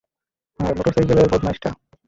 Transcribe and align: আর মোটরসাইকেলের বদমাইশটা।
আর 0.59 0.73
মোটরসাইকেলের 0.77 1.27
বদমাইশটা। 1.31 1.69